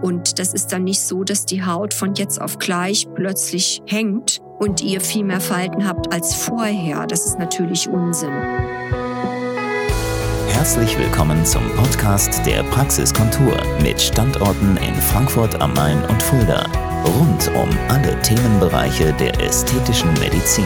[0.00, 4.40] Und das ist dann nicht so, dass die Haut von jetzt auf gleich plötzlich hängt
[4.58, 7.06] und ihr viel mehr Falten habt als vorher.
[7.06, 8.32] Das ist natürlich Unsinn.
[10.48, 16.66] Herzlich willkommen zum Podcast der Praxiskontur mit Standorten in Frankfurt am Main und Fulda.
[17.04, 20.64] Rund um alle Themenbereiche der ästhetischen Medizin.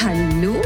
[0.00, 0.60] Hallo,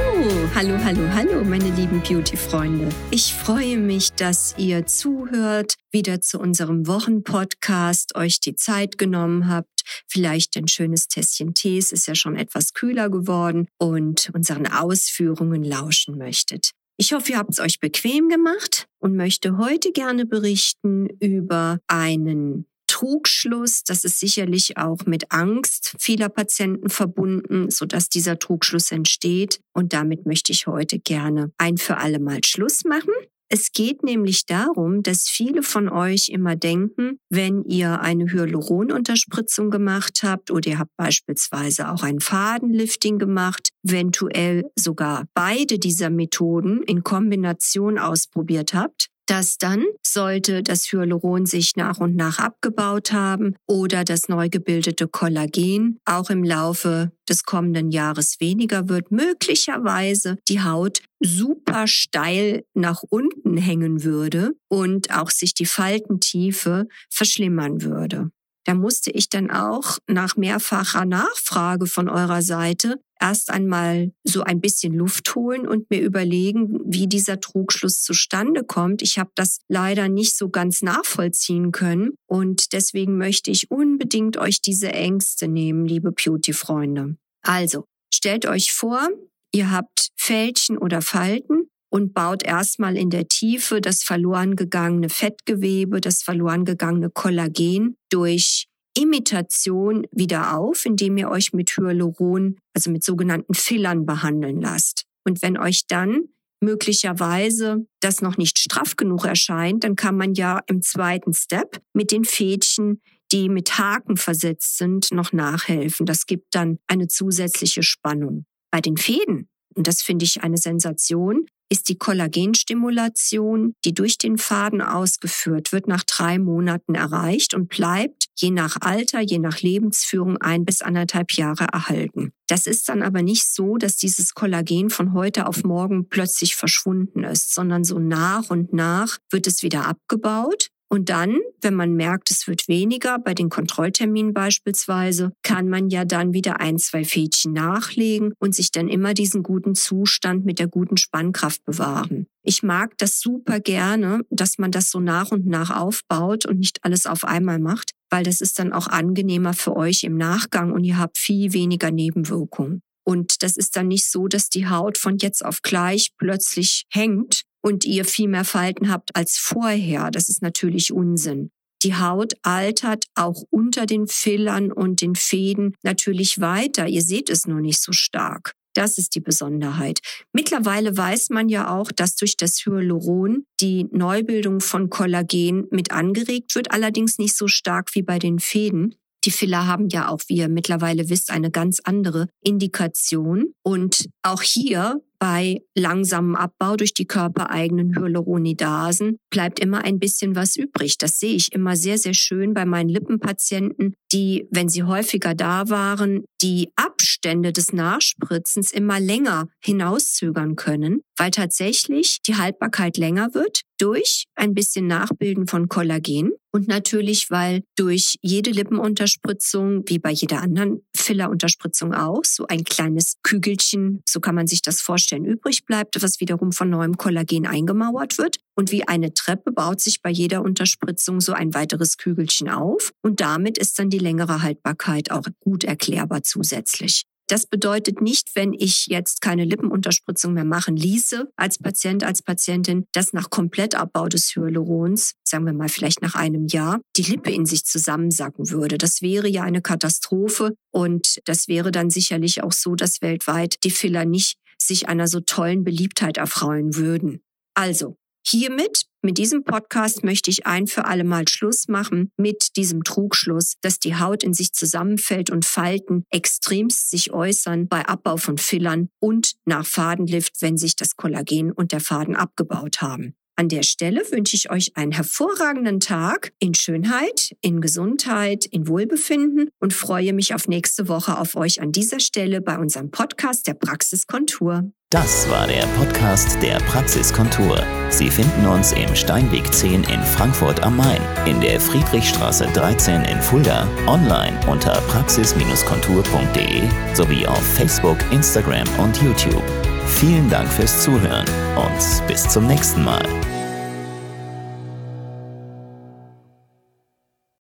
[0.54, 2.88] hallo, hallo, hallo, meine lieben Beauty-Freunde.
[3.10, 9.82] Ich freue mich, dass ihr zuhört, wieder zu unserem Wochenpodcast, euch die Zeit genommen habt,
[10.06, 15.62] vielleicht ein schönes Tässchen Tee, es ist ja schon etwas kühler geworden und unseren Ausführungen
[15.62, 16.72] lauschen möchtet.
[16.96, 22.66] Ich hoffe, ihr habt es euch bequem gemacht und möchte heute gerne berichten über einen
[23.00, 23.82] Trugschluss.
[23.84, 29.60] Das ist sicherlich auch mit Angst vieler Patienten verbunden, sodass dieser Trugschluss entsteht.
[29.72, 33.14] Und damit möchte ich heute gerne ein für alle Mal Schluss machen.
[33.52, 40.20] Es geht nämlich darum, dass viele von euch immer denken, wenn ihr eine Hyaluronunterspritzung gemacht
[40.22, 47.02] habt oder ihr habt beispielsweise auch ein Fadenlifting gemacht, eventuell sogar beide dieser Methoden in
[47.02, 54.02] Kombination ausprobiert habt, dass dann, sollte das Hyaluron sich nach und nach abgebaut haben oder
[54.02, 61.00] das neu gebildete Kollagen auch im Laufe des kommenden Jahres weniger wird, möglicherweise die Haut
[61.20, 68.32] super steil nach unten hängen würde und auch sich die Faltentiefe verschlimmern würde.
[68.64, 74.60] Da musste ich dann auch nach mehrfacher Nachfrage von eurer Seite erst einmal so ein
[74.60, 79.02] bisschen Luft holen und mir überlegen, wie dieser Trugschluss zustande kommt.
[79.02, 84.60] Ich habe das leider nicht so ganz nachvollziehen können und deswegen möchte ich unbedingt euch
[84.62, 87.16] diese Ängste nehmen, liebe Beauty-Freunde.
[87.42, 89.08] Also, stellt euch vor,
[89.52, 96.00] ihr habt Fältchen oder Falten und baut erstmal in der Tiefe das verloren gegangene Fettgewebe,
[96.00, 98.66] das verloren gegangene Kollagen durch
[98.96, 105.04] Imitation wieder auf, indem ihr euch mit Hyaluron, also mit sogenannten Fillern behandeln lasst.
[105.24, 106.28] Und wenn euch dann
[106.60, 112.12] möglicherweise das noch nicht straff genug erscheint, dann kann man ja im zweiten Step mit
[112.12, 113.00] den Fädchen,
[113.32, 116.04] die mit Haken versetzt sind, noch nachhelfen.
[116.04, 118.44] Das gibt dann eine zusätzliche Spannung.
[118.70, 124.36] Bei den Fäden, und das finde ich eine Sensation, ist die Kollagenstimulation, die durch den
[124.38, 130.36] Faden ausgeführt wird, nach drei Monaten erreicht und bleibt je nach Alter, je nach Lebensführung
[130.38, 132.32] ein bis anderthalb Jahre erhalten.
[132.48, 137.22] Das ist dann aber nicht so, dass dieses Kollagen von heute auf morgen plötzlich verschwunden
[137.22, 142.32] ist, sondern so nach und nach wird es wieder abgebaut und dann, wenn man merkt,
[142.32, 147.52] es wird weniger, bei den Kontrollterminen beispielsweise, kann man ja dann wieder ein, zwei Fädchen
[147.52, 152.26] nachlegen und sich dann immer diesen guten Zustand mit der guten Spannkraft bewahren.
[152.42, 156.84] Ich mag das super gerne, dass man das so nach und nach aufbaut und nicht
[156.84, 160.82] alles auf einmal macht, weil das ist dann auch angenehmer für euch im Nachgang und
[160.82, 162.82] ihr habt viel weniger Nebenwirkungen.
[163.04, 167.42] Und das ist dann nicht so, dass die Haut von jetzt auf gleich plötzlich hängt,
[167.62, 170.10] und ihr viel mehr Falten habt als vorher.
[170.10, 171.50] Das ist natürlich Unsinn.
[171.82, 176.86] Die Haut altert auch unter den Fillern und den Fäden natürlich weiter.
[176.86, 178.52] Ihr seht es nur nicht so stark.
[178.74, 180.00] Das ist die Besonderheit.
[180.32, 186.54] Mittlerweile weiß man ja auch, dass durch das Hyaluron die Neubildung von Kollagen mit angeregt
[186.54, 188.94] wird, allerdings nicht so stark wie bei den Fäden.
[189.24, 193.52] Die Filler haben ja auch, wie ihr mittlerweile wisst, eine ganz andere Indikation.
[193.62, 200.56] Und auch hier bei langsamem Abbau durch die körpereigenen Hyaluronidasen bleibt immer ein bisschen was
[200.56, 200.96] übrig.
[200.98, 205.68] Das sehe ich immer sehr, sehr schön bei meinen Lippenpatienten, die, wenn sie häufiger da
[205.68, 213.60] waren, die Abstände des Nachspritzens immer länger hinauszögern können, weil tatsächlich die Haltbarkeit länger wird
[213.78, 220.40] durch ein bisschen Nachbilden von Kollagen und natürlich, weil durch jede Lippenunterspritzung, wie bei jeder
[220.42, 226.02] anderen Fillerunterspritzung auch, so ein kleines Kügelchen, so kann man sich das vorstellen, übrig bleibt,
[226.02, 228.38] was wiederum von neuem Kollagen eingemauert wird.
[228.56, 232.92] Und wie eine Treppe baut sich bei jeder Unterspritzung so ein weiteres Kügelchen auf.
[233.00, 237.04] Und damit ist dann die längere Haltbarkeit auch gut erklärbar zusätzlich.
[237.30, 242.86] Das bedeutet nicht, wenn ich jetzt keine Lippenunterspritzung mehr machen ließe, als Patient, als Patientin,
[242.90, 247.46] dass nach Komplettabbau des Hyalurons, sagen wir mal vielleicht nach einem Jahr, die Lippe in
[247.46, 248.78] sich zusammensacken würde.
[248.78, 253.70] Das wäre ja eine Katastrophe und das wäre dann sicherlich auch so, dass weltweit die
[253.70, 257.20] Filler nicht sich einer so tollen Beliebtheit erfreuen würden.
[257.54, 257.96] Also,
[258.26, 263.54] Hiermit, mit diesem Podcast möchte ich ein für alle Mal Schluss machen mit diesem Trugschluss,
[263.62, 268.90] dass die Haut in sich zusammenfällt und Falten extremst sich äußern bei Abbau von Fillern
[268.98, 273.14] und nach Fadenlift, wenn sich das Kollagen und der Faden abgebaut haben.
[273.40, 279.48] An der Stelle wünsche ich euch einen hervorragenden Tag in Schönheit, in Gesundheit, in Wohlbefinden
[279.60, 283.54] und freue mich auf nächste Woche auf euch an dieser Stelle bei unserem Podcast der
[283.54, 284.70] Praxiskontur.
[284.90, 287.64] Das war der Podcast der Praxiskontur.
[287.88, 293.22] Sie finden uns im Steinweg 10 in Frankfurt am Main, in der Friedrichstraße 13 in
[293.22, 299.42] Fulda, online unter praxis-kontur.de sowie auf Facebook, Instagram und YouTube.
[299.86, 301.26] Vielen Dank fürs Zuhören
[301.56, 303.02] und bis zum nächsten Mal.